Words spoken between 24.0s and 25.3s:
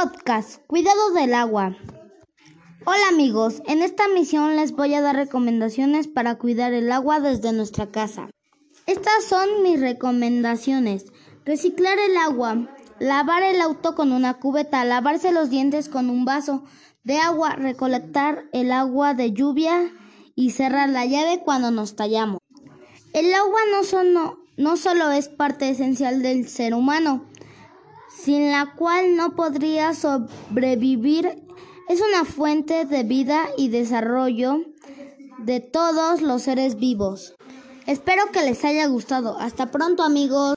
no, no solo es